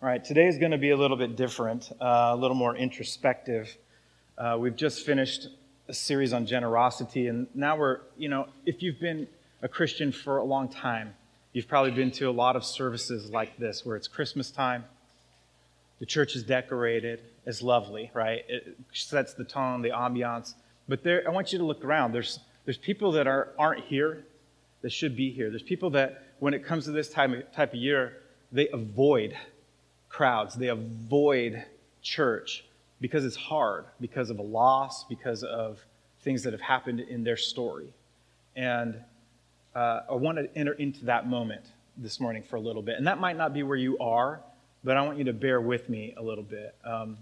[0.00, 2.76] All right, today is going to be a little bit different, uh, a little more
[2.76, 3.76] introspective.
[4.38, 5.48] Uh, we've just finished
[5.88, 9.26] a series on generosity, and now we're, you know, if you've been
[9.60, 11.14] a Christian for a long time,
[11.52, 14.84] you've probably been to a lot of services like this where it's Christmas time,
[15.98, 18.44] the church is decorated, it's lovely, right?
[18.48, 20.54] It sets the tone, the ambiance.
[20.88, 22.12] But there, I want you to look around.
[22.12, 24.24] There's, there's people that are, aren't here
[24.82, 25.50] that should be here.
[25.50, 28.18] There's people that, when it comes to this of, type of year,
[28.52, 29.36] they avoid
[30.08, 30.54] crowds.
[30.54, 31.64] They avoid
[32.02, 32.64] church
[33.00, 35.84] because it's hard, because of a loss, because of
[36.22, 37.92] things that have happened in their story.
[38.56, 38.96] And
[39.74, 41.64] uh, I want to enter into that moment
[41.96, 42.96] this morning for a little bit.
[42.96, 44.40] And that might not be where you are,
[44.82, 46.74] but I want you to bear with me a little bit.
[46.84, 47.18] Um,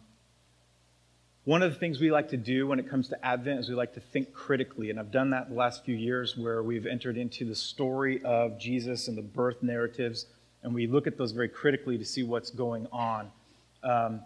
[1.45, 3.77] one of the things we like to do when it comes to Advent is we
[3.77, 4.91] like to think critically.
[4.91, 8.59] And I've done that the last few years where we've entered into the story of
[8.59, 10.27] Jesus and the birth narratives
[10.67, 13.31] and we look at those very critically to see what's going on.
[13.85, 14.21] Um,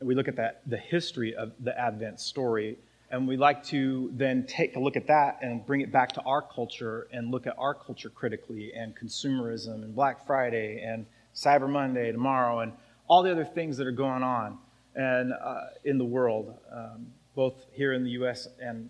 [0.00, 2.78] and we look at that, the history of the Advent story,
[3.10, 6.22] and we like to then take a look at that and bring it back to
[6.22, 11.68] our culture and look at our culture critically and consumerism and Black Friday and Cyber
[11.68, 12.72] Monday tomorrow and
[13.06, 14.56] all the other things that are going on
[14.94, 18.48] and uh, in the world, um, both here in the U.S.
[18.58, 18.88] and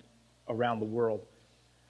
[0.49, 1.27] around the world.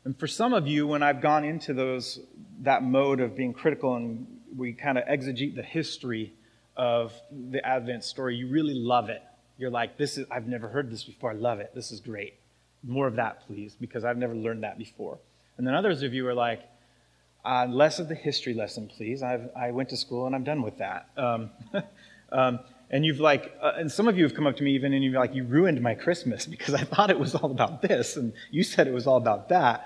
[0.04, 2.20] And for some of you, when I've gone into those
[2.62, 6.32] that mode of being critical and we kind of exegete the history
[6.76, 7.12] of
[7.50, 9.22] the Advent story, you really love it.
[9.58, 11.30] You're like, this is, I've never heard this before.
[11.30, 11.72] I love it.
[11.74, 12.34] This is great.
[12.82, 15.18] More of that, please, because I've never learned that before.
[15.56, 16.62] And then others of you are like,
[17.44, 19.22] uh, less of the history lesson, please.
[19.22, 21.08] I've, I went to school and I'm done with that.
[21.16, 21.50] Um,
[22.32, 22.58] um,
[22.90, 25.04] and you've like, uh, and some of you have come up to me even and
[25.04, 28.32] you're like, you ruined my Christmas because I thought it was all about this and
[28.50, 29.84] you said it was all about that.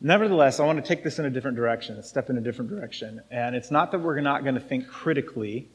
[0.00, 3.22] Nevertheless, I want to take this in a different direction, step in a different direction.
[3.30, 5.68] And it's not that we're not going to think critically,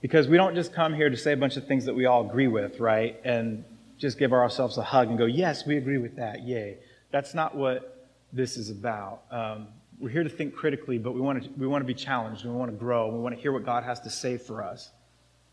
[0.00, 2.26] because we don't just come here to say a bunch of things that we all
[2.26, 3.20] agree with, right?
[3.24, 3.64] And
[3.98, 6.78] just give ourselves a hug and go, yes, we agree with that, yay.
[7.10, 9.22] That's not what this is about.
[9.30, 9.68] Um,
[10.00, 12.52] we're here to think critically, but we want to, we want to be challenged and
[12.52, 13.08] we want to grow.
[13.12, 14.90] We want to hear what God has to say for us.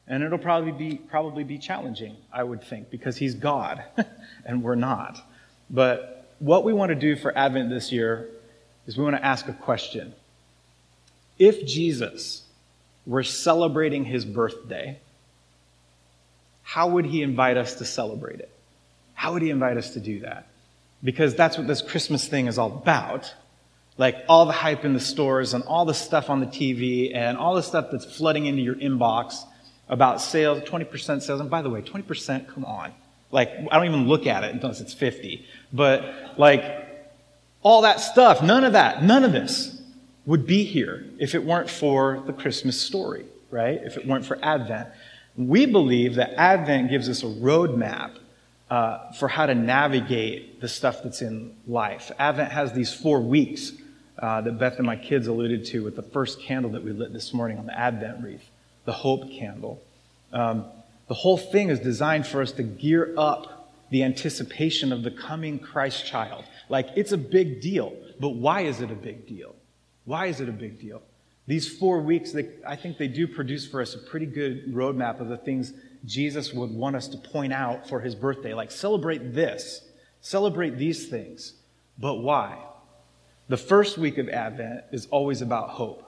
[0.07, 3.83] And it'll probably be, probably be challenging, I would think, because He's God
[4.45, 5.21] and we're not.
[5.69, 8.29] But what we want to do for Advent this year
[8.87, 10.13] is we want to ask a question.
[11.37, 12.43] If Jesus
[13.05, 14.99] were celebrating his birthday,
[16.63, 18.51] how would he invite us to celebrate it?
[19.13, 20.47] How would he invite us to do that?
[21.03, 23.33] Because that's what this Christmas thing is all about.
[23.97, 27.37] Like all the hype in the stores and all the stuff on the TV and
[27.37, 29.43] all the stuff that's flooding into your inbox
[29.89, 31.41] about sales, 20% sales.
[31.41, 32.93] And by the way, 20%, come on.
[33.31, 35.45] Like, I don't even look at it unless it's 50.
[35.71, 36.63] But, like,
[37.61, 39.81] all that stuff, none of that, none of this
[40.25, 43.79] would be here if it weren't for the Christmas story, right?
[43.83, 44.89] If it weren't for Advent.
[45.37, 48.17] We believe that Advent gives us a roadmap
[48.69, 52.11] uh, for how to navigate the stuff that's in life.
[52.19, 53.73] Advent has these four weeks
[54.19, 57.13] uh, that Beth and my kids alluded to with the first candle that we lit
[57.13, 58.47] this morning on the Advent wreath,
[58.85, 59.81] the hope candle.
[60.33, 60.65] Um,
[61.09, 65.57] the whole thing is designed for us to gear up the anticipation of the coming
[65.57, 66.45] Christ child.
[66.69, 67.97] Like, it's a big deal.
[68.19, 69.55] But why is it a big deal?
[70.05, 71.01] Why is it a big deal?
[71.47, 75.19] These four weeks, they, I think they do produce for us a pretty good roadmap
[75.19, 75.73] of the things
[76.05, 78.53] Jesus would want us to point out for his birthday.
[78.53, 79.81] Like, celebrate this,
[80.21, 81.53] celebrate these things.
[81.97, 82.59] But why?
[83.47, 86.05] The first week of Advent is always about hope.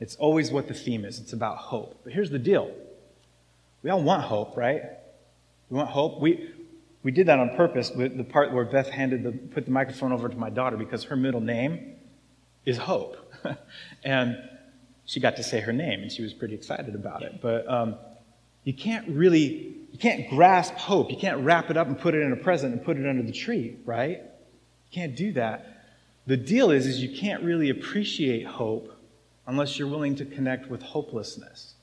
[0.00, 1.20] It's always what the theme is.
[1.20, 2.00] It's about hope.
[2.02, 2.72] But here's the deal
[3.86, 4.82] we all want hope, right?
[5.70, 6.20] We want hope.
[6.20, 6.50] We,
[7.04, 10.10] we did that on purpose with the part where Beth handed the, put the microphone
[10.10, 11.94] over to my daughter because her middle name
[12.64, 13.32] is Hope.
[14.04, 14.38] and
[15.04, 17.40] she got to say her name and she was pretty excited about it.
[17.40, 17.94] But um,
[18.64, 21.12] you can't really, you can't grasp hope.
[21.12, 23.22] You can't wrap it up and put it in a present and put it under
[23.22, 24.20] the tree, right?
[24.20, 25.84] You can't do that.
[26.26, 28.92] The deal is, is you can't really appreciate hope
[29.46, 31.75] unless you're willing to connect with hopelessness.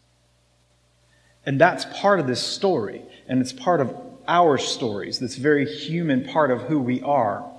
[1.45, 3.95] And that's part of this story, and it's part of
[4.27, 7.49] our stories, this very human part of who we are.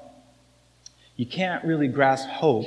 [1.16, 2.66] You can't really grasp hope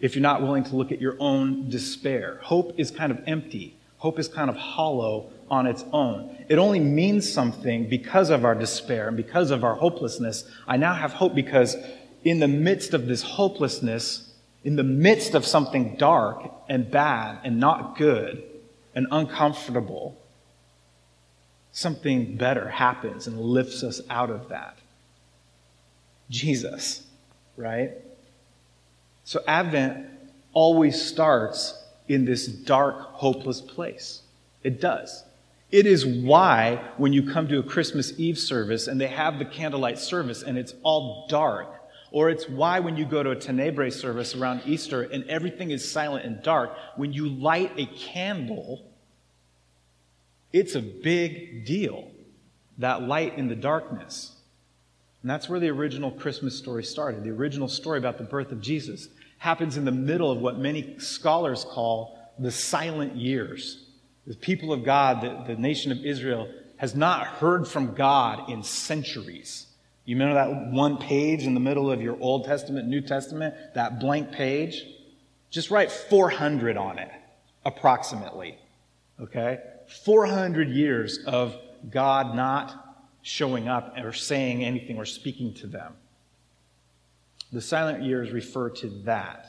[0.00, 2.40] if you're not willing to look at your own despair.
[2.42, 6.36] Hope is kind of empty, hope is kind of hollow on its own.
[6.48, 10.44] It only means something because of our despair and because of our hopelessness.
[10.66, 11.76] I now have hope because
[12.24, 14.32] in the midst of this hopelessness,
[14.64, 18.42] in the midst of something dark and bad and not good
[18.94, 20.18] and uncomfortable,
[21.74, 24.78] something better happens and lifts us out of that.
[26.30, 27.02] Jesus,
[27.56, 27.90] right?
[29.24, 30.06] So Advent
[30.52, 34.22] always starts in this dark, hopeless place.
[34.62, 35.24] It does.
[35.72, 39.44] It is why when you come to a Christmas Eve service and they have the
[39.44, 41.68] candlelight service and it's all dark,
[42.12, 45.90] or it's why when you go to a Tenebrae service around Easter and everything is
[45.90, 48.80] silent and dark, when you light a candle,
[50.54, 52.08] it's a big deal.
[52.78, 54.36] That light in the darkness.
[55.20, 57.24] And that's where the original Christmas story started.
[57.24, 59.08] The original story about the birth of Jesus
[59.38, 63.84] happens in the middle of what many scholars call the silent years.
[64.28, 68.62] The people of God, the, the nation of Israel, has not heard from God in
[68.62, 69.66] centuries.
[70.04, 73.98] You remember that one page in the middle of your Old Testament, New Testament, that
[73.98, 74.84] blank page?
[75.50, 77.10] Just write 400 on it,
[77.64, 78.56] approximately.
[79.20, 79.58] Okay?
[80.02, 81.56] 400 years of
[81.90, 82.84] God not
[83.22, 85.94] showing up or saying anything or speaking to them.
[87.52, 89.46] The silent years refer to that,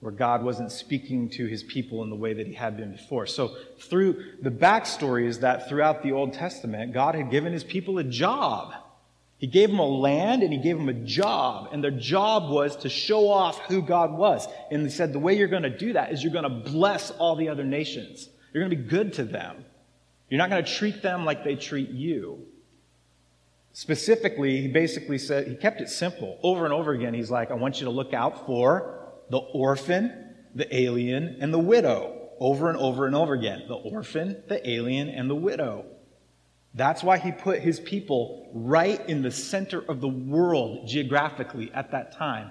[0.00, 3.26] where God wasn't speaking to his people in the way that he had been before.
[3.26, 7.98] So, through the backstory is that throughout the Old Testament, God had given his people
[7.98, 8.74] a job.
[9.38, 11.68] He gave them a land and he gave them a job.
[11.72, 14.48] And their job was to show off who God was.
[14.70, 17.10] And he said, the way you're going to do that is you're going to bless
[17.10, 18.30] all the other nations.
[18.52, 19.64] You're going to be good to them.
[20.28, 22.46] You're not going to treat them like they treat you.
[23.72, 26.38] Specifically, he basically said, he kept it simple.
[26.42, 29.00] Over and over again, he's like, I want you to look out for
[29.30, 32.30] the orphan, the alien, and the widow.
[32.40, 33.64] Over and over and over again.
[33.68, 35.84] The orphan, the alien, and the widow.
[36.74, 41.90] That's why he put his people right in the center of the world geographically at
[41.92, 42.50] that time.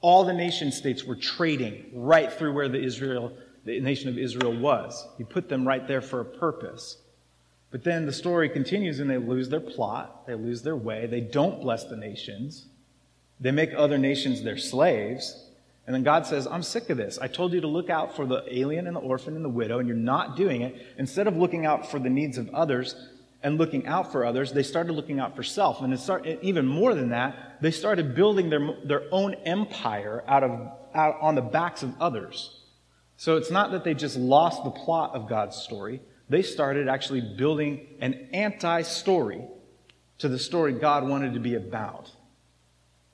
[0.00, 3.32] All the nation states were trading right through where the Israel,
[3.64, 5.06] the nation of Israel was.
[5.18, 6.98] He put them right there for a purpose.
[7.70, 11.20] But then the story continues and they lose their plot, they lose their way, they
[11.20, 12.66] don't bless the nations,
[13.38, 15.46] they make other nations their slaves.
[15.86, 17.18] And then God says, I'm sick of this.
[17.18, 19.78] I told you to look out for the alien and the orphan and the widow,
[19.78, 20.76] and you're not doing it.
[20.98, 22.94] Instead of looking out for the needs of others
[23.42, 25.80] and looking out for others, they started looking out for self.
[25.80, 30.70] And started, even more than that, they started building their, their own empire out of,
[30.94, 32.59] out on the backs of others.
[33.20, 36.00] So it's not that they just lost the plot of God's story,
[36.30, 39.42] they started actually building an anti story
[40.20, 42.10] to the story God wanted to be about.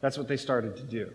[0.00, 1.10] That's what they started to do.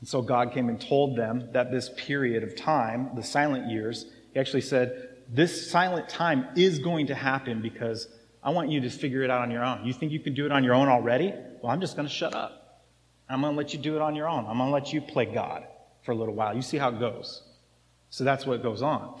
[0.00, 4.04] And so God came and told them that this period of time, the silent years,
[4.34, 8.08] He actually said, This silent time is going to happen because
[8.42, 9.86] I want you to figure it out on your own.
[9.86, 11.32] You think you can do it on your own already?
[11.62, 12.67] Well, I'm just going to shut up.
[13.28, 14.46] I'm going to let you do it on your own.
[14.46, 15.64] I'm going to let you play God
[16.02, 16.54] for a little while.
[16.54, 17.42] You see how it goes.
[18.10, 19.18] So that's what goes on.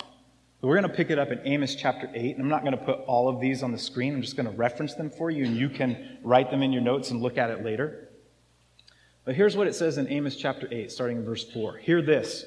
[0.60, 2.84] We're going to pick it up in Amos chapter 8, and I'm not going to
[2.84, 4.14] put all of these on the screen.
[4.14, 6.82] I'm just going to reference them for you, and you can write them in your
[6.82, 8.08] notes and look at it later.
[9.24, 11.76] But here's what it says in Amos chapter 8, starting in verse 4.
[11.76, 12.44] Hear this.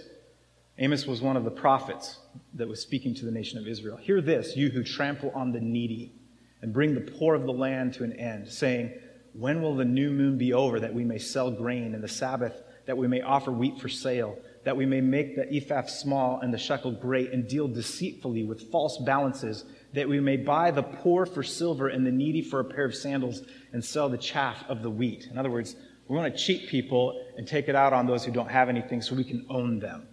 [0.78, 2.18] Amos was one of the prophets
[2.56, 3.98] that was speaking to the nation of Israel.
[3.98, 6.14] Hear this, you who trample on the needy
[6.62, 8.94] and bring the poor of the land to an end, saying,
[9.34, 12.62] When will the new moon be over that we may sell grain, and the Sabbath
[12.86, 14.38] that we may offer wheat for sale?
[14.64, 18.70] that we may make the ephah small and the shekel great, and deal deceitfully with
[18.72, 22.66] false balances, that we may buy the poor for silver and the needy for a
[22.66, 23.42] pair of sandals,
[23.74, 25.28] and sell the chaff of the wheat.
[25.32, 25.76] In other words,
[26.08, 29.02] we want to cheat people and take it out on those who don't have anything
[29.02, 30.08] so we can own them.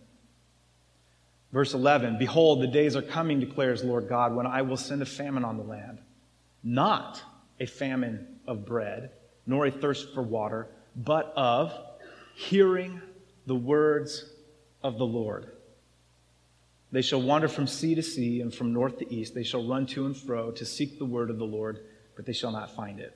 [1.52, 5.06] Verse 11 Behold, the days are coming, declares Lord God, when I will send a
[5.06, 5.98] famine on the land.
[6.62, 7.22] Not
[7.60, 9.12] a famine of bread,
[9.47, 11.73] nor a thirst for water, but of
[12.35, 13.00] hearing
[13.47, 14.25] the words
[14.83, 15.52] of the Lord.
[16.90, 19.35] They shall wander from sea to sea and from north to east.
[19.35, 21.81] They shall run to and fro to seek the word of the Lord,
[22.17, 23.14] but they shall not find it.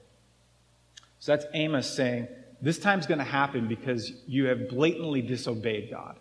[1.18, 2.28] So that's Amos saying,
[2.60, 6.18] This time's going to happen because you have blatantly disobeyed God.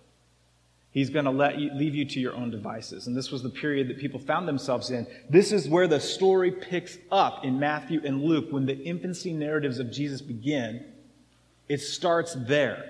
[0.91, 3.07] He's going to let you, leave you to your own devices.
[3.07, 5.07] And this was the period that people found themselves in.
[5.29, 8.48] This is where the story picks up in Matthew and Luke.
[8.51, 10.86] When the infancy narratives of Jesus begin,
[11.69, 12.83] it starts there.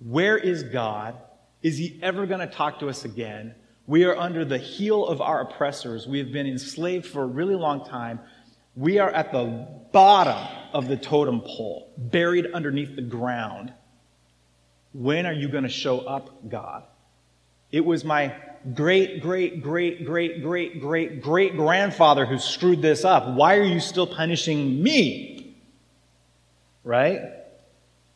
[0.00, 1.14] Where is God?
[1.62, 3.54] Is he ever going to talk to us again?
[3.86, 6.08] We are under the heel of our oppressors.
[6.08, 8.18] We have been enslaved for a really long time.
[8.74, 13.72] We are at the bottom of the totem pole, buried underneath the ground.
[14.92, 16.82] When are you going to show up, God?
[17.72, 18.34] It was my
[18.74, 23.28] great, great, great, great, great, great, great grandfather who screwed this up.
[23.34, 25.56] Why are you still punishing me?
[26.84, 27.20] Right?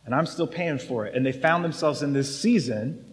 [0.05, 1.15] And I'm still paying for it.
[1.15, 3.05] And they found themselves in this season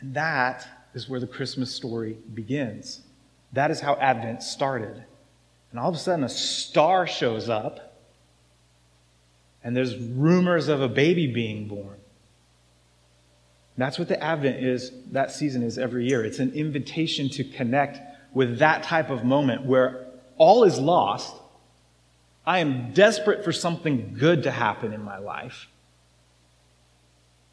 [0.00, 3.02] and that is where the Christmas story begins.
[3.52, 5.04] That is how Advent started.
[5.70, 7.98] And all of a sudden, a star shows up,
[9.62, 11.99] and there's rumors of a baby being born.
[13.76, 16.24] That's what the Advent is, that season is every year.
[16.24, 17.98] It's an invitation to connect
[18.34, 21.34] with that type of moment where all is lost.
[22.46, 25.68] I am desperate for something good to happen in my life.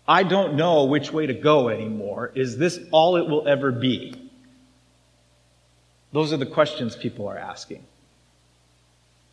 [0.08, 2.32] I don't know which way to go anymore.
[2.34, 4.14] Is this all it will ever be?
[6.14, 7.84] Those are the questions people are asking.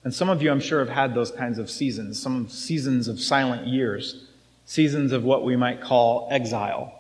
[0.03, 3.21] And some of you, I'm sure, have had those kinds of seasons, some seasons of
[3.21, 4.27] silent years,
[4.67, 6.99] seasons of what we might call exile.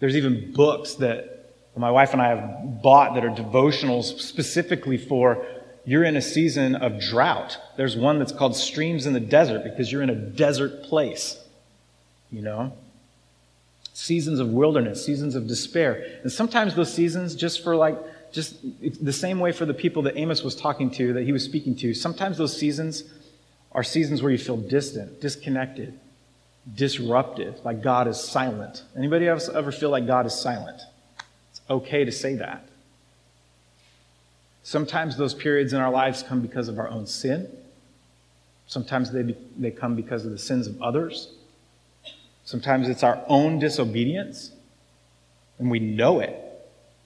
[0.00, 1.34] There's even books that
[1.76, 5.44] my wife and I have bought that are devotionals specifically for
[5.84, 7.58] you're in a season of drought.
[7.76, 11.38] There's one that's called Streams in the Desert because you're in a desert place,
[12.30, 12.72] you know?
[13.92, 16.20] Seasons of wilderness, seasons of despair.
[16.22, 17.98] And sometimes those seasons, just for like,
[18.32, 18.56] just
[19.04, 21.76] the same way for the people that Amos was talking to, that he was speaking
[21.76, 23.04] to, sometimes those seasons
[23.72, 25.98] are seasons where you feel distant, disconnected,
[26.72, 28.82] disrupted, like God is silent.
[28.96, 30.80] Anybody else ever feel like God is silent?
[31.50, 32.66] It's okay to say that.
[34.62, 37.48] Sometimes those periods in our lives come because of our own sin.
[38.66, 41.34] Sometimes they, be, they come because of the sins of others.
[42.44, 44.52] Sometimes it's our own disobedience.
[45.58, 46.40] And we know it.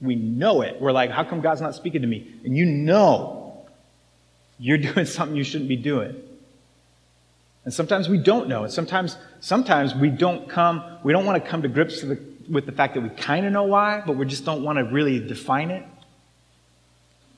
[0.01, 0.81] We know it.
[0.81, 2.33] We're like, how come God's not speaking to me?
[2.45, 3.67] And you know
[4.59, 6.15] you're doing something you shouldn't be doing.
[7.69, 8.65] And sometimes we don't know.
[8.65, 12.65] And sometimes, sometimes we don't come, we don't want to come to grips the, with
[12.65, 15.21] the fact that we kind of know why, but we just don't want to really
[15.21, 15.85] define it.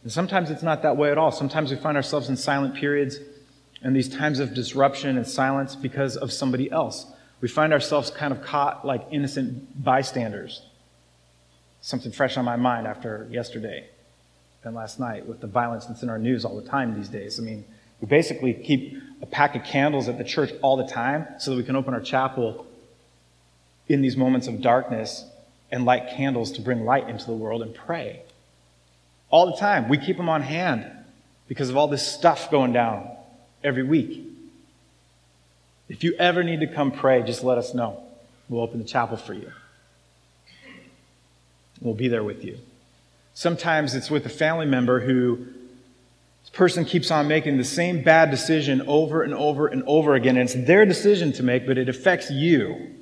[0.04, 1.32] And sometimes it's not that way at all.
[1.32, 3.18] Sometimes we find ourselves in silent periods
[3.82, 7.06] and these times of disruption and silence because of somebody else.
[7.40, 10.62] We find ourselves kind of caught like innocent bystanders.
[11.80, 13.88] Something fresh on my mind after yesterday
[14.62, 17.40] and last night with the violence that's in our news all the time these days.
[17.40, 17.64] I mean,
[18.00, 21.56] we basically keep a pack of candles at the church all the time so that
[21.56, 22.66] we can open our chapel
[23.88, 25.24] in these moments of darkness
[25.70, 28.22] and light candles to bring light into the world and pray.
[29.30, 29.88] All the time.
[29.88, 30.90] We keep them on hand
[31.48, 33.08] because of all this stuff going down
[33.62, 34.26] every week.
[35.88, 38.02] If you ever need to come pray, just let us know.
[38.48, 39.52] We'll open the chapel for you.
[41.80, 42.58] We'll be there with you.
[43.34, 45.46] Sometimes it's with a family member who
[46.40, 50.36] this person keeps on making the same bad decision over and over and over again.
[50.36, 52.94] And it's their decision to make, but it affects you.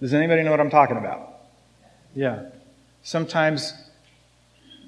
[0.00, 1.40] Does anybody know what I'm talking about?
[2.14, 2.46] Yeah.
[3.02, 3.72] Sometimes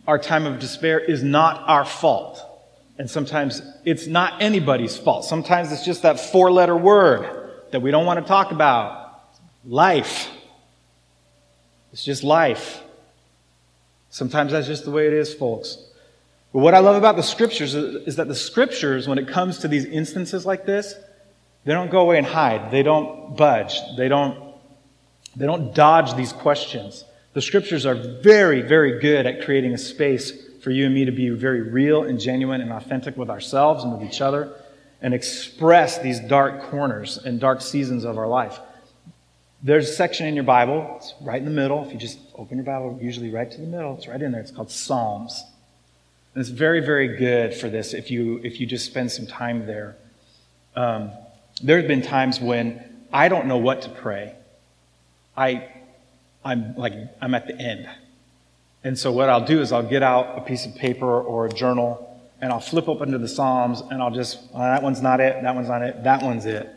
[0.07, 2.47] our time of despair is not our fault.
[2.99, 5.25] And sometimes it's not anybody's fault.
[5.25, 9.23] Sometimes it's just that four letter word that we don't want to talk about
[9.65, 10.29] life.
[11.93, 12.83] It's just life.
[14.11, 15.79] Sometimes that's just the way it is, folks.
[16.53, 19.69] But what I love about the scriptures is that the scriptures, when it comes to
[19.69, 20.95] these instances like this,
[21.65, 22.71] they don't go away and hide.
[22.71, 23.79] They don't budge.
[23.97, 24.55] They don't,
[25.37, 27.05] they don't dodge these questions.
[27.35, 31.13] The scriptures are very, very good at creating a space for you and me to
[31.13, 34.53] be very real and genuine and authentic with ourselves and with each other
[35.01, 38.59] and express these dark corners and dark seasons of our life.
[39.63, 41.85] There's a section in your Bible, it's right in the middle.
[41.85, 44.41] If you just open your Bible, usually right to the middle, it's right in there.
[44.41, 45.45] It's called Psalms.
[46.35, 49.67] And it's very, very good for this if you, if you just spend some time
[49.67, 49.97] there.
[50.77, 51.11] Um,
[51.63, 54.35] there have been times when I don't know what to pray.
[55.37, 55.69] I
[56.45, 57.89] I'm like, I'm at the end.
[58.83, 61.51] And so what I'll do is I'll get out a piece of paper or a
[61.51, 62.07] journal
[62.41, 65.43] and I'll flip open to the Psalms and I'll just, oh, that one's not it,
[65.43, 66.69] that one's not it, that one's it.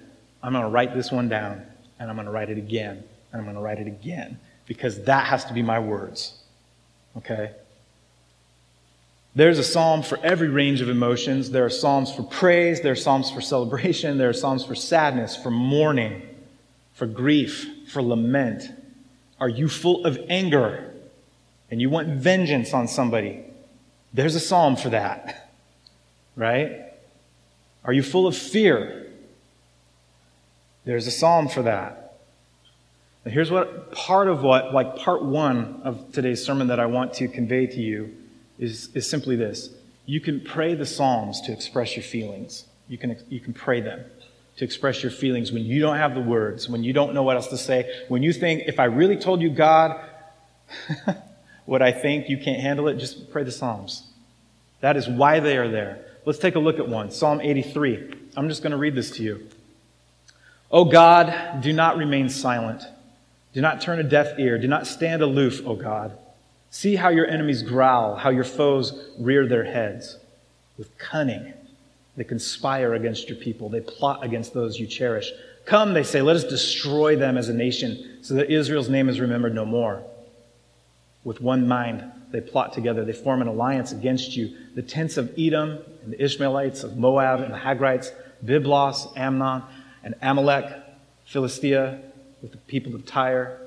[0.41, 1.65] I'm going to write this one down
[1.99, 5.01] and I'm going to write it again and I'm going to write it again because
[5.03, 6.43] that has to be my words.
[7.15, 7.51] Okay?
[9.35, 11.49] There's a psalm for every range of emotions.
[11.49, 15.35] There are psalms for praise, there are psalms for celebration, there are psalms for sadness,
[15.35, 16.21] for mourning,
[16.93, 18.63] for grief, for lament.
[19.39, 20.93] Are you full of anger
[21.71, 23.43] and you want vengeance on somebody?
[24.13, 25.49] There's a psalm for that,
[26.35, 26.93] right?
[27.83, 29.07] Are you full of fear?
[30.85, 32.19] There's a psalm for that.
[33.25, 37.27] Here's what part of what, like part one of today's sermon that I want to
[37.27, 38.15] convey to you
[38.63, 39.69] is, is simply this.
[40.05, 42.65] You can pray the Psalms to express your feelings.
[42.87, 44.05] You can, you can pray them
[44.57, 47.35] to express your feelings when you don't have the words, when you don't know what
[47.35, 49.99] else to say, when you think, if I really told you, God,
[51.65, 54.07] what I think, you can't handle it, just pray the Psalms.
[54.81, 56.05] That is why they are there.
[56.25, 58.13] Let's take a look at one Psalm 83.
[58.37, 59.47] I'm just going to read this to you.
[60.71, 62.83] O God, do not remain silent.
[63.53, 64.57] Do not turn a deaf ear.
[64.57, 66.17] Do not stand aloof, O God.
[66.73, 70.17] See how your enemies growl, how your foes rear their heads.
[70.75, 71.53] With cunning,
[72.17, 73.69] they conspire against your people.
[73.69, 75.31] They plot against those you cherish.
[75.65, 79.19] Come, they say, let us destroy them as a nation so that Israel's name is
[79.19, 80.01] remembered no more.
[81.23, 83.05] With one mind, they plot together.
[83.05, 84.57] They form an alliance against you.
[84.73, 88.11] The tents of Edom and the Ishmaelites of Moab and the Hagrites,
[88.43, 89.61] Byblos, Ammon,
[90.03, 90.73] and Amalek,
[91.27, 92.01] Philistia,
[92.41, 93.59] with the people of Tyre.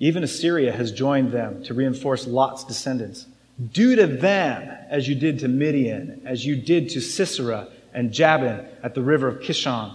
[0.00, 3.26] Even Assyria has joined them to reinforce Lot's descendants.
[3.72, 8.66] Do to them as you did to Midian, as you did to Sisera and Jabin
[8.82, 9.94] at the river of Kishon,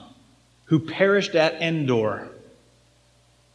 [0.66, 2.30] who perished at Endor,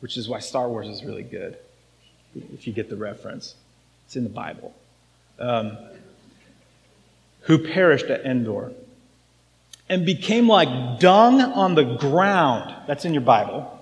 [0.01, 1.57] which is why Star Wars is really good,
[2.53, 3.55] if you get the reference.
[4.07, 4.75] It's in the Bible.
[5.39, 5.79] Um,
[7.43, 8.73] who perished at Endor
[9.89, 12.75] and became like dung on the ground.
[12.89, 13.80] That's in your Bible.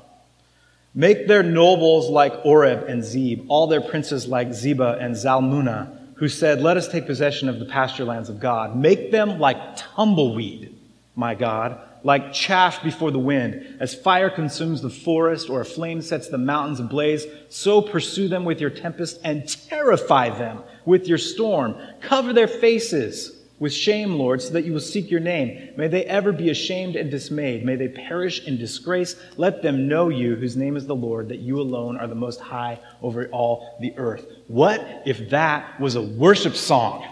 [0.99, 6.29] Make their nobles like Oreb and Zeb, all their princes like Zebah and Zalmunna who
[6.29, 8.75] said, Let us take possession of the pasture lands of God.
[8.75, 10.77] Make them like tumbleweed,
[11.15, 13.77] my God, like chaff before the wind.
[13.79, 18.45] As fire consumes the forest or a flame sets the mountains ablaze, so pursue them
[18.45, 21.77] with your tempest and terrify them with your storm.
[22.01, 25.71] Cover their faces with shame, Lord, so that you will seek your name.
[25.77, 27.65] May they ever be ashamed and dismayed.
[27.65, 29.17] May they perish in disgrace.
[29.37, 32.41] Let them know you, whose name is the Lord, that you alone are the most
[32.41, 34.27] high over all the earth.
[34.47, 37.05] What if that was a worship song?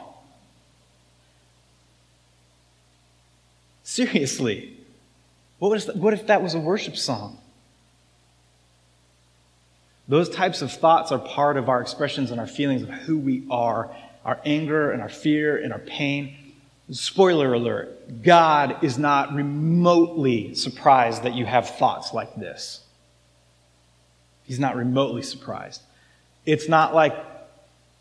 [3.83, 4.79] Seriously.
[5.59, 7.39] What, what if that was a worship song?
[10.09, 13.45] Those types of thoughts are part of our expressions and our feelings of who we
[13.51, 13.95] are
[14.27, 16.37] our anger and our fear and our pain.
[16.91, 22.81] Spoiler alert God is not remotely surprised that you have thoughts like this.
[24.45, 25.81] He's not remotely surprised.
[26.45, 27.17] It's not like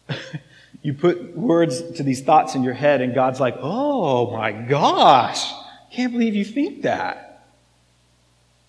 [0.82, 5.51] you put words to these thoughts in your head and God's like, oh my gosh,
[5.91, 7.48] can't believe you think that.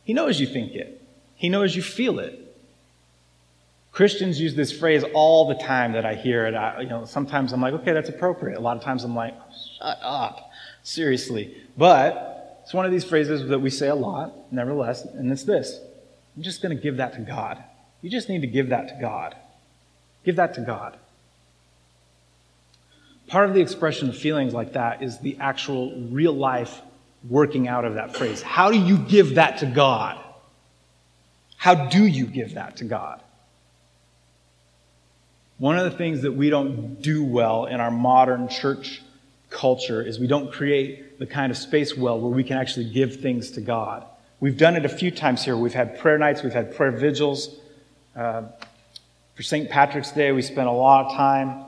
[0.05, 1.03] He knows you think it,
[1.35, 2.46] He knows you feel it.
[3.97, 6.55] Christians use this phrase all the time that I hear it.
[6.55, 8.59] I, you know, sometimes I'm like, okay, that's appropriate.
[8.59, 9.33] A lot of times I'm like,
[9.79, 10.51] shut up,
[10.83, 11.57] seriously.
[11.79, 15.81] But it's one of these phrases that we say a lot, nevertheless, and it's this:
[16.37, 17.65] I'm just going to give that to God.
[18.03, 19.35] You just need to give that to God.
[20.27, 20.99] Give that to God.
[23.29, 26.83] Part of the expression of feelings like that is the actual real life
[27.27, 28.43] working out of that phrase.
[28.43, 30.23] How do you give that to God?
[31.57, 33.23] How do you give that to God?
[35.59, 39.03] One of the things that we don't do well in our modern church
[39.49, 43.21] culture is we don't create the kind of space well where we can actually give
[43.21, 44.05] things to God.
[44.39, 45.57] We've done it a few times here.
[45.57, 47.57] We've had prayer nights, we've had prayer vigils.
[48.15, 48.43] Uh,
[49.35, 49.71] for St.
[49.71, 51.65] Patrick's Day, we spent a lot of time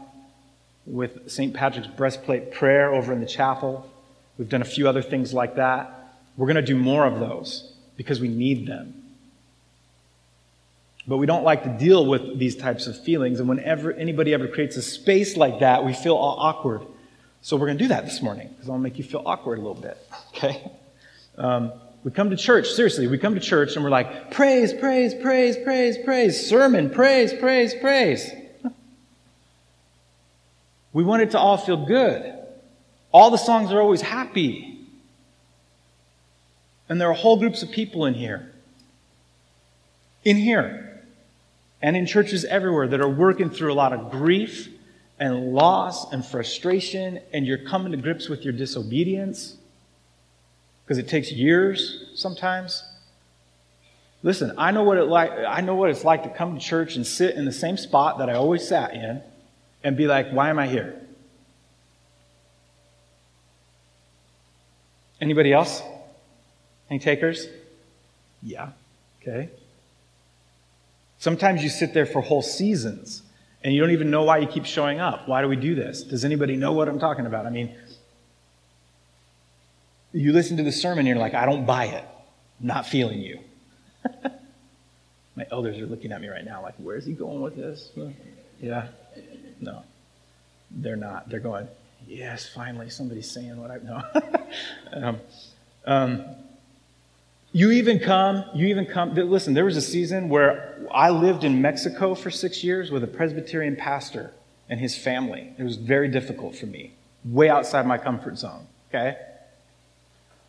[0.87, 1.55] with St.
[1.55, 3.91] Patrick's breastplate prayer over in the chapel.
[4.37, 6.15] We've done a few other things like that.
[6.37, 8.98] We're going to do more of those because we need them.
[11.09, 13.41] But we don't like to deal with these types of feelings.
[13.41, 16.83] And whenever anybody ever creates a space like that, we feel all awkward.
[17.41, 19.23] So we're going to do that this morning because I want to make you feel
[19.25, 19.97] awkward a little bit.
[20.37, 20.71] Okay?
[21.37, 21.73] Um,
[22.05, 25.57] we come to church, seriously, we come to church and we're like, praise, praise, praise,
[25.57, 28.31] praise, praise, sermon, praise, praise, praise.
[30.93, 32.35] We want it to all feel good.
[33.13, 34.87] All the songs are always happy.
[36.89, 38.53] And there are whole groups of people in here.
[40.25, 40.88] In here
[41.81, 44.69] and in churches everywhere that are working through a lot of grief
[45.19, 49.57] and loss and frustration, and you're coming to grips with your disobedience
[50.85, 52.83] because it takes years sometimes.
[54.23, 56.97] Listen, I know what it like I know what it's like to come to church
[56.97, 59.23] and sit in the same spot that I always sat in
[59.85, 61.01] and be like, why am I here?
[65.21, 65.83] Anybody else?
[66.91, 67.47] Any takers?
[68.43, 68.71] Yeah.
[69.21, 69.51] Okay.
[71.19, 73.23] Sometimes you sit there for whole seasons
[73.63, 75.29] and you don't even know why you keep showing up.
[75.29, 76.03] Why do we do this?
[76.03, 77.45] Does anybody know what I'm talking about?
[77.45, 77.75] I mean,
[80.13, 82.05] you listen to the sermon and you're like, I don't buy it.
[82.61, 83.41] I'm not feeling you.
[85.37, 87.91] My elders are looking at me right now like, where's he going with this?
[88.61, 88.89] Yeah.
[89.61, 89.83] No.
[90.71, 91.29] They're not.
[91.29, 91.69] They're going,
[92.07, 94.03] yes, finally somebody's saying what I know.
[94.93, 95.21] um,
[95.85, 96.25] um,
[97.53, 101.63] you even come, you even come, listen, there was a season where I lived in
[101.63, 104.33] Mexico for six years with a Presbyterian pastor
[104.69, 105.55] and his family.
[105.59, 106.93] It was very difficult for me,
[107.25, 109.17] way outside my comfort zone, okay?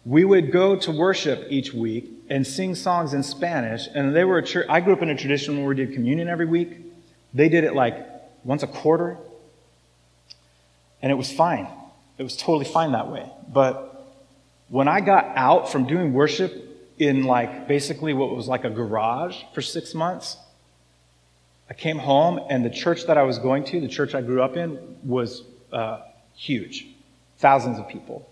[0.05, 4.37] We would go to worship each week and sing songs in Spanish, and they were
[4.37, 4.65] a church.
[4.69, 6.77] I grew up in a tradition where we did communion every week.
[7.33, 8.05] They did it like
[8.43, 9.17] once a quarter,
[11.01, 11.67] and it was fine.
[12.17, 13.29] It was totally fine that way.
[13.47, 14.15] But
[14.67, 16.68] when I got out from doing worship
[16.99, 20.37] in like basically what was like a garage for six months.
[21.69, 24.41] I came home, and the church that I was going to, the church I grew
[24.41, 26.01] up in, was uh,
[26.35, 26.87] huge
[27.37, 28.29] thousands of people.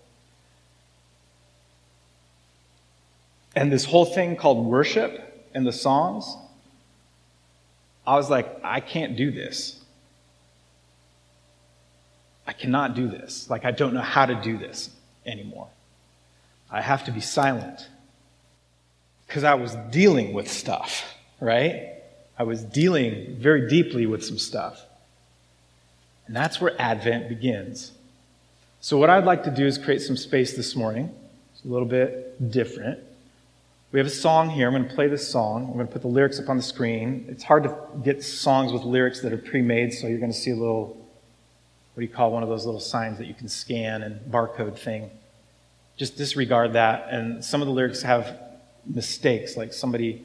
[3.54, 6.36] And this whole thing called worship and the songs,
[8.06, 9.80] I was like, I can't do this.
[12.46, 13.48] I cannot do this.
[13.50, 14.90] Like, I don't know how to do this
[15.26, 15.68] anymore.
[16.70, 17.88] I have to be silent.
[19.28, 21.92] Because I was dealing with stuff, right?
[22.36, 24.84] I was dealing very deeply with some stuff.
[26.26, 27.92] And that's where Advent begins.
[28.80, 31.14] So, what I'd like to do is create some space this morning.
[31.52, 33.00] It's a little bit different.
[33.90, 34.66] We have a song here.
[34.68, 35.64] I'm going to play this song.
[35.64, 37.24] I'm going to put the lyrics up on the screen.
[37.28, 40.38] It's hard to get songs with lyrics that are pre made, so you're going to
[40.38, 40.88] see a little,
[41.94, 44.78] what do you call one of those little signs that you can scan and barcode
[44.78, 45.10] thing.
[45.96, 47.08] Just disregard that.
[47.10, 48.38] And some of the lyrics have
[48.86, 50.24] mistakes, like somebody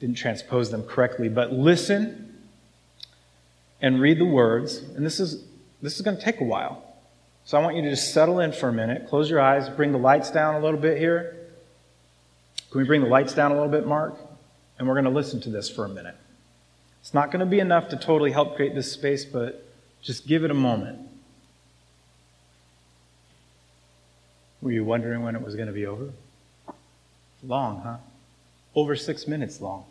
[0.00, 1.28] didn't transpose them correctly.
[1.28, 2.38] But listen
[3.80, 4.78] and read the words.
[4.78, 5.44] And this is,
[5.82, 6.84] this is going to take a while.
[7.44, 9.08] So I want you to just settle in for a minute.
[9.08, 9.68] Close your eyes.
[9.68, 11.36] Bring the lights down a little bit here.
[12.70, 14.18] Can we bring the lights down a little bit, Mark?
[14.78, 16.16] And we're going to listen to this for a minute.
[17.00, 19.64] It's not going to be enough to totally help create this space, but
[20.02, 20.98] just give it a moment.
[24.60, 26.10] Were you wondering when it was going to be over?
[27.42, 27.96] Long, huh?
[28.74, 29.84] Over six minutes long.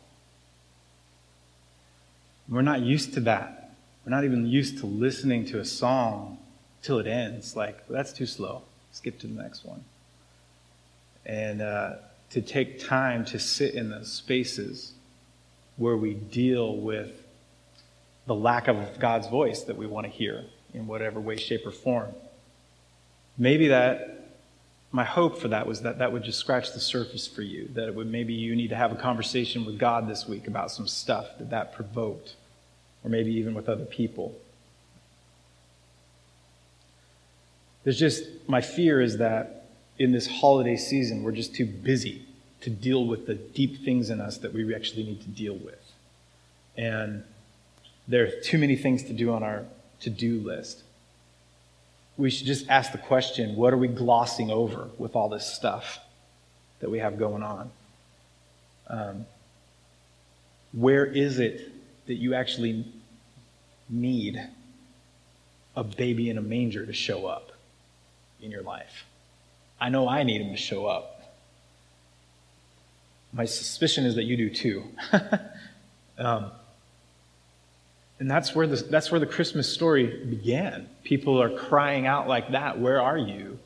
[2.50, 3.76] We're not used to that.
[4.06, 6.38] We're not even used to listening to a song
[6.82, 7.56] till it ends.
[7.56, 8.62] Like, that's too slow.
[8.92, 9.84] Skip to the next one.
[11.26, 11.96] And uh,
[12.30, 14.94] to take time to sit in the spaces
[15.76, 17.12] where we deal with
[18.26, 21.72] the lack of God's voice that we want to hear in whatever way, shape, or
[21.72, 22.14] form.
[23.38, 24.17] Maybe that,
[24.98, 27.88] my hope for that was that that would just scratch the surface for you, that
[27.88, 30.88] it would maybe you need to have a conversation with God this week about some
[30.88, 32.36] stuff that that provoked,
[33.04, 34.36] or maybe even with other people.
[37.84, 42.26] There's just, my fear is that in this holiday season, we're just too busy
[42.62, 45.94] to deal with the deep things in us that we actually need to deal with.
[46.76, 47.24] And
[48.08, 49.66] there are too many things to do on our
[50.00, 50.82] to do list.
[52.18, 56.00] We should just ask the question what are we glossing over with all this stuff
[56.80, 57.72] that we have going on?
[58.88, 59.26] Um,
[60.74, 61.72] where is it
[62.08, 62.86] that you actually
[63.90, 64.42] need
[65.76, 67.52] a baby in a manger to show up?
[68.42, 69.06] in your life.
[69.80, 71.14] I know I need him to show up.
[73.34, 74.84] My suspicion is that you do too.
[76.18, 76.52] um,
[78.20, 80.90] and that's where, the, that's where the Christmas story began.
[81.04, 83.60] People are crying out like that, Where are you?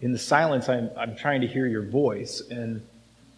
[0.00, 2.40] In the silence, I'm, I'm trying to hear your voice.
[2.50, 2.82] And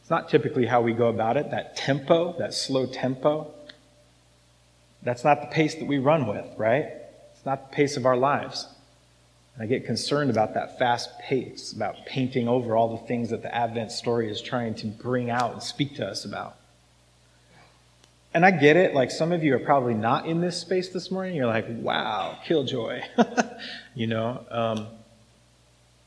[0.01, 1.51] it's not typically how we go about it.
[1.51, 3.53] That tempo, that slow tempo,
[5.03, 6.93] that's not the pace that we run with, right?
[7.35, 8.69] It's not the pace of our lives.
[9.55, 13.43] And I get concerned about that fast pace, about painting over all the things that
[13.43, 16.57] the Advent story is trying to bring out and speak to us about.
[18.35, 18.95] And I get it.
[18.95, 21.37] Like some of you are probably not in this space this morning.
[21.37, 23.03] You're like, wow, killjoy.
[23.95, 24.87] you know, um,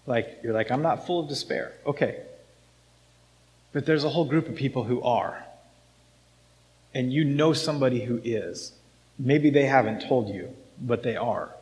[0.08, 1.74] like you're like, I'm not full of despair.
[1.86, 2.22] Okay.
[3.74, 5.46] But there's a whole group of people who are.
[6.94, 8.72] And you know somebody who is.
[9.20, 11.54] Maybe they haven't told you, but they are.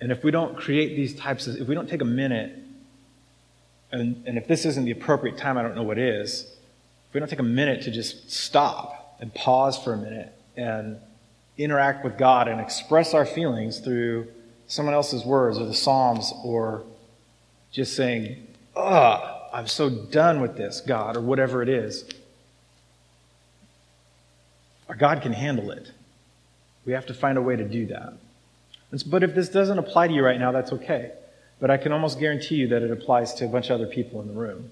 [0.00, 2.56] And if we don't create these types of, if we don't take a minute,
[3.92, 6.42] and, and if this isn't the appropriate time, I don't know what is,
[7.08, 10.98] if we don't take a minute to just stop and pause for a minute and
[11.56, 14.26] interact with God and express our feelings through
[14.66, 16.82] someone else's words or the Psalms or
[17.70, 22.08] just saying, ugh, I'm so done with this, God, or whatever it is.
[24.88, 25.90] Our God can handle it.
[26.84, 28.14] We have to find a way to do that.
[29.06, 31.12] But if this doesn't apply to you right now, that's okay.
[31.60, 34.20] But I can almost guarantee you that it applies to a bunch of other people
[34.20, 34.70] in the room.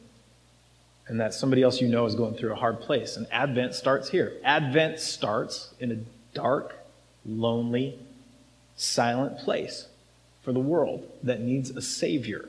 [1.09, 3.16] And that somebody else you know is going through a hard place.
[3.16, 4.35] And Advent starts here.
[4.44, 5.97] Advent starts in a
[6.35, 6.77] dark,
[7.25, 7.99] lonely,
[8.77, 9.88] silent place
[10.42, 12.49] for the world that needs a Savior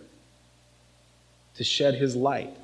[1.56, 2.56] to shed his light.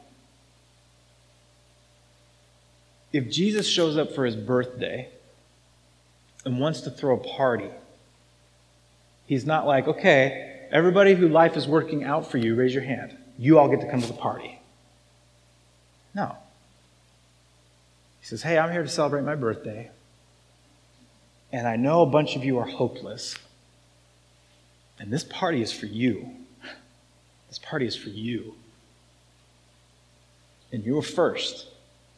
[3.13, 5.09] If Jesus shows up for his birthday
[6.43, 7.69] and wants to throw a party,
[9.25, 13.17] He's not like, okay, everybody who life is working out for you, raise your hand.
[13.37, 14.54] You all get to come to the party.
[16.15, 16.37] No.
[18.21, 19.91] He says, hey, I'm here to celebrate my birthday.
[21.51, 23.35] And I know a bunch of you are hopeless.
[24.97, 26.31] And this party is for you.
[27.49, 28.55] This party is for you.
[30.75, 31.67] and you were first,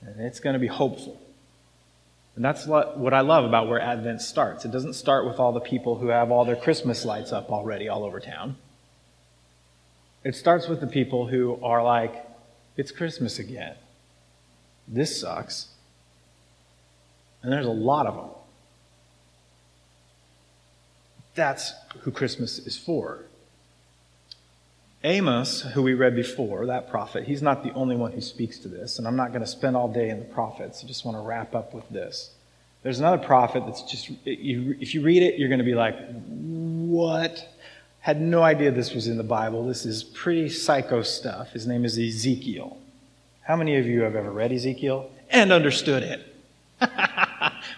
[0.01, 1.21] and it's going to be hopeful.
[2.35, 4.65] And that's what I love about where Advent starts.
[4.65, 7.87] It doesn't start with all the people who have all their Christmas lights up already
[7.87, 8.57] all over town.
[10.23, 12.25] It starts with the people who are like,
[12.75, 13.75] it's Christmas again.
[14.87, 15.67] This sucks.
[17.43, 18.29] And there's a lot of them.
[21.35, 23.25] That's who Christmas is for.
[25.03, 28.67] Amos, who we read before, that prophet, he's not the only one who speaks to
[28.67, 30.83] this, and I'm not going to spend all day in the prophets.
[30.83, 32.31] I just want to wrap up with this.
[32.81, 35.95] There's another prophet that's just, if you read it, you're going to be like,
[36.25, 37.47] what?
[37.99, 39.65] Had no idea this was in the Bible.
[39.67, 41.51] This is pretty psycho stuff.
[41.51, 42.77] His name is Ezekiel.
[43.47, 46.35] How many of you have ever read Ezekiel and understood it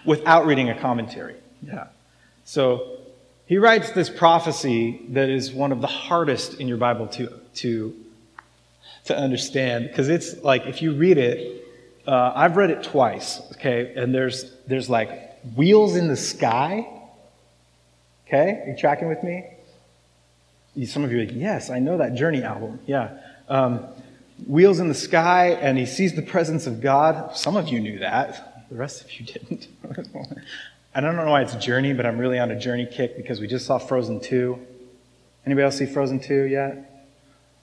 [0.03, 1.35] without reading a commentary?
[1.61, 1.89] Yeah.
[2.43, 2.97] So
[3.45, 7.95] he writes this prophecy that is one of the hardest in your Bible to, to,
[9.05, 11.63] to understand because it's like if you read it,
[12.07, 16.87] uh, I've read it twice, okay, and there's, there's like wheels in the sky.
[18.25, 19.45] Okay, Are you tracking with me?
[20.87, 22.79] Some of you are like, yes, I know that Journey album.
[22.87, 23.19] Yeah.
[23.47, 23.85] Um,
[24.47, 27.35] wheels in the sky, and he sees the presence of God.
[27.35, 28.67] Some of you knew that.
[28.69, 29.67] The rest of you didn't.
[30.95, 33.39] I don't know why it's a Journey, but I'm really on a Journey kick because
[33.39, 34.59] we just saw Frozen 2.
[35.45, 37.07] Anybody else see Frozen 2 yet?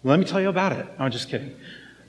[0.04, 0.86] Let me tell you about it.
[0.98, 1.54] I'm just kidding.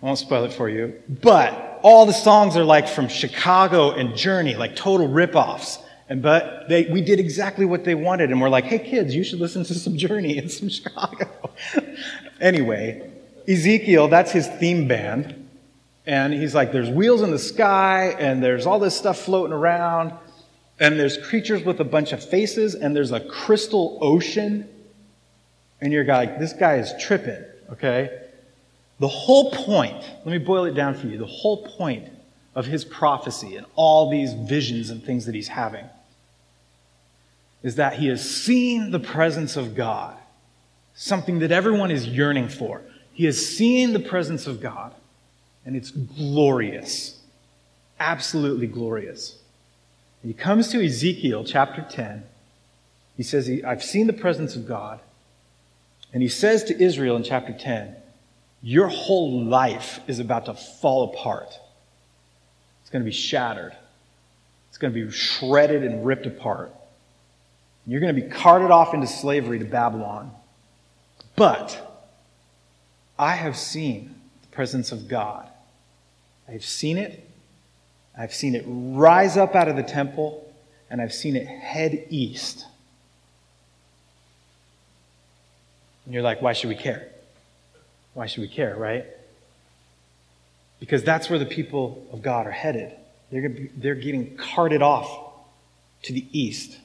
[0.02, 1.02] I won't spoil it for you.
[1.10, 5.80] But all the songs are like from Chicago and Journey, like total rip-offs.
[6.10, 9.24] And but they, we did exactly what they wanted, and we're like, hey kids, you
[9.24, 11.52] should listen to some Journey and some Chicago.
[12.40, 13.12] anyway,
[13.48, 15.50] Ezekiel, that's his theme band.
[16.06, 20.14] And he's like, there's wheels in the sky, and there's all this stuff floating around
[20.80, 24.68] and there's creatures with a bunch of faces, and there's a crystal ocean,
[25.82, 28.26] and you're like, this guy is tripping, okay?
[29.00, 32.10] The whole point, let me boil it down for you, the whole point
[32.56, 35.86] of his prophecy and all these visions and things that he's having
[37.64, 40.16] is that he has seen the presence of God,
[40.94, 42.82] something that everyone is yearning for.
[43.18, 44.94] He has seen the presence of God,
[45.66, 47.20] and it's glorious,
[48.00, 49.40] absolutely glorious.
[50.22, 52.22] And He comes to Ezekiel chapter 10.
[53.16, 55.00] He says, I've seen the presence of God.
[56.14, 57.96] And he says to Israel in chapter 10,
[58.62, 61.60] Your whole life is about to fall apart.
[62.82, 63.76] It's going to be shattered.
[64.70, 66.72] It's going to be shredded and ripped apart.
[67.88, 70.30] You're going to be carted off into slavery to Babylon.
[71.36, 71.87] But
[73.18, 75.50] I have seen the presence of God.
[76.48, 77.28] I have seen it
[78.18, 80.52] I've seen it rise up out of the temple,
[80.90, 82.66] and I've seen it head east.
[86.06, 87.10] And you're like, why should we care?
[88.16, 89.06] Why should we care, right?
[90.80, 92.92] Because that's where the people of God are headed.
[93.32, 95.36] They're, be, they're getting carted off
[96.04, 96.78] to the east,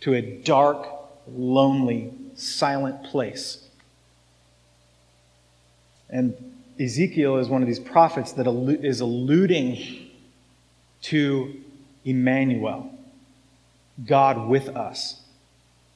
[0.00, 0.86] to a dark,
[1.28, 3.68] lonely, silent place.
[6.12, 6.34] And
[6.78, 8.46] Ezekiel is one of these prophets that
[8.82, 10.10] is alluding
[11.02, 11.54] to
[12.04, 12.90] Emmanuel,
[14.06, 15.20] God with us.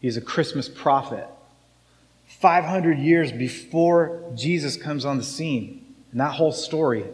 [0.00, 1.28] He's a Christmas prophet.
[2.26, 7.04] 500 years before Jesus comes on the scene, and that whole story,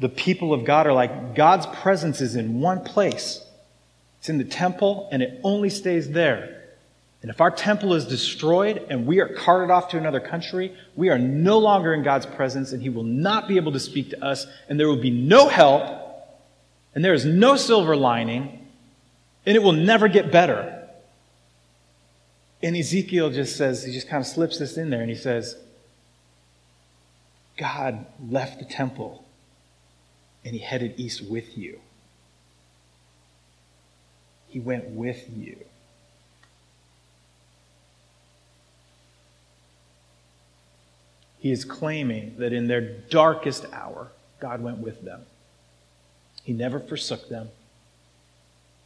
[0.00, 3.44] the people of God are like, God's presence is in one place.
[4.18, 6.61] It's in the temple, and it only stays there.
[7.22, 11.08] And if our temple is destroyed and we are carted off to another country, we
[11.08, 14.24] are no longer in God's presence, and He will not be able to speak to
[14.24, 16.02] us, and there will be no help
[16.94, 18.68] and there is no silver lining,
[19.46, 20.78] and it will never get better.
[22.62, 25.56] And Ezekiel just says, he just kind of slips this in there, and he says,
[27.56, 29.24] God left the temple
[30.44, 31.80] and he headed east with you.
[34.48, 35.56] He went with you.
[41.42, 45.22] He is claiming that in their darkest hour, God went with them.
[46.44, 47.48] He never forsook them.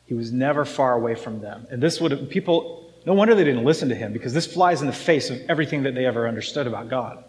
[0.07, 1.67] He was never far away from them.
[1.71, 4.81] And this would have, people, no wonder they didn't listen to him because this flies
[4.81, 7.23] in the face of everything that they ever understood about God.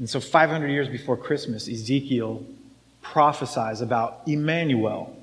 [0.00, 2.44] And so 500 years before Christmas, Ezekiel
[3.02, 5.16] prophesies about Emmanuel.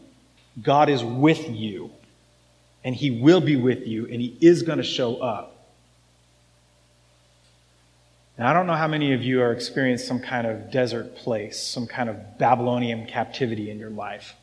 [0.61, 1.91] God is with you,
[2.85, 5.50] and he will be with you, and he is going to show up.
[8.41, 11.61] Now, I don't know how many of you are experiencing some kind of desert place,
[11.61, 14.33] some kind of Babylonian captivity in your life.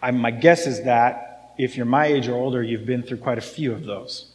[0.00, 3.38] I, my guess is that if you're my age or older, you've been through quite
[3.38, 4.30] a few of those.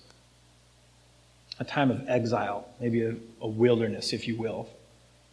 [1.58, 4.68] A time of exile, maybe a, a wilderness, if you will.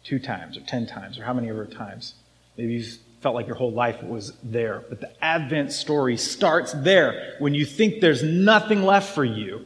[0.05, 2.13] two times or ten times or how many ever times.
[2.57, 4.85] Maybe you've felt like your whole life was there.
[4.87, 9.65] But the Advent story starts there when you think there's nothing left for you,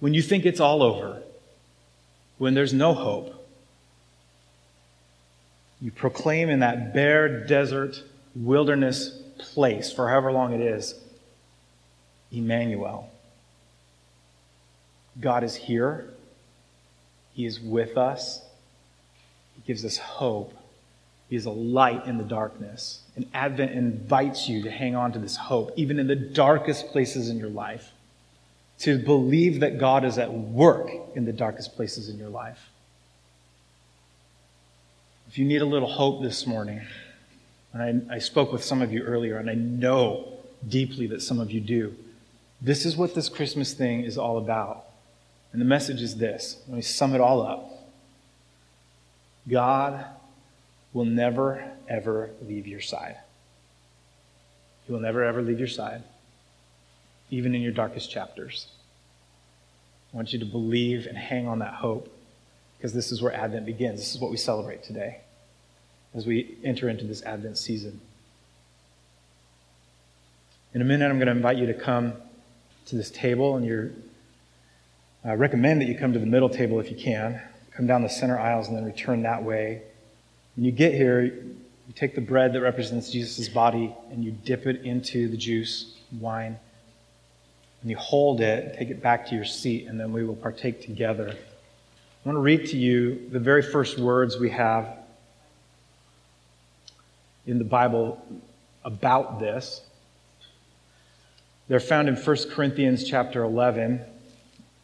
[0.00, 1.24] when you think it's all over,
[2.38, 3.34] when there's no hope.
[5.80, 8.02] You proclaim in that bare desert
[8.34, 10.94] wilderness place for however long it is
[12.32, 13.10] Emmanuel.
[15.20, 16.10] God is here.
[17.32, 18.42] He is with us.
[19.56, 20.54] He gives us hope.
[21.28, 23.02] He is a light in the darkness.
[23.16, 27.28] And Advent invites you to hang on to this hope, even in the darkest places
[27.28, 27.92] in your life,
[28.80, 32.68] to believe that God is at work in the darkest places in your life.
[35.28, 36.80] If you need a little hope this morning,
[37.72, 40.32] and I, I spoke with some of you earlier, and I know
[40.66, 41.94] deeply that some of you do,
[42.60, 44.84] this is what this Christmas thing is all about.
[45.52, 47.70] And the message is this let me sum it all up
[49.48, 50.04] God
[50.92, 53.16] will never, ever leave your side.
[54.86, 56.02] He will never, ever leave your side,
[57.30, 58.68] even in your darkest chapters.
[60.12, 62.14] I want you to believe and hang on that hope
[62.76, 63.98] because this is where Advent begins.
[63.98, 65.20] This is what we celebrate today
[66.14, 68.00] as we enter into this Advent season.
[70.74, 72.14] In a minute, I'm going to invite you to come
[72.86, 73.90] to this table, and you're,
[75.24, 77.40] I recommend that you come to the middle table if you can.
[77.72, 79.82] Come down the center aisles and then return that way.
[80.56, 84.66] When you get here, you take the bread that represents Jesus' body and you dip
[84.66, 86.58] it into the juice, wine,
[87.88, 90.82] and you hold it, take it back to your seat, and then we will partake
[90.82, 91.30] together.
[91.30, 94.98] I want to read to you the very first words we have
[97.46, 98.22] in the Bible
[98.84, 99.80] about this.
[101.68, 104.02] They're found in 1 Corinthians chapter 11.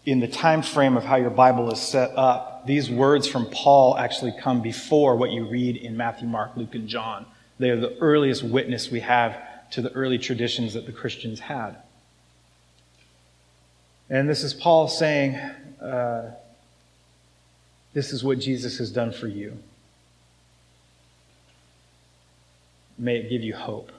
[0.07, 3.99] In the time frame of how your Bible is set up, these words from Paul
[3.99, 7.27] actually come before what you read in Matthew, Mark, Luke, and John.
[7.59, 9.37] They are the earliest witness we have
[9.73, 11.77] to the early traditions that the Christians had.
[14.15, 15.35] And this is Paul saying,
[15.83, 16.31] uh,
[17.95, 19.59] This is what Jesus has done for you.
[22.97, 23.91] May it give you hope.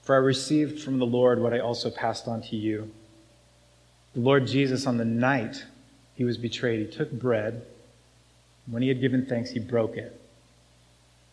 [0.00, 2.90] For I received from the Lord what I also passed on to you.
[4.14, 5.62] The Lord Jesus, on the night
[6.16, 7.66] he was betrayed, he took bread.
[8.66, 10.18] When he had given thanks, he broke it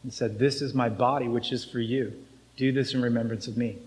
[0.04, 2.12] and said, This is my body, which is for you.
[2.58, 3.78] Do this in remembrance of me.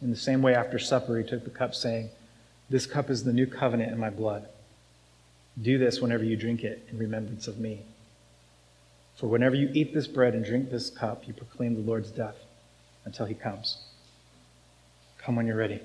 [0.00, 2.08] In the same way, after supper, he took the cup, saying,
[2.70, 4.46] This cup is the new covenant in my blood.
[5.60, 7.82] Do this whenever you drink it in remembrance of me.
[9.16, 12.36] For whenever you eat this bread and drink this cup, you proclaim the Lord's death
[13.04, 13.78] until he comes.
[15.18, 15.80] Come when you're ready.